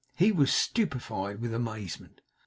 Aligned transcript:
He 0.15 0.31
was 0.31 0.51
stupefied 0.51 1.39
with 1.41 1.53
amazement. 1.53 2.21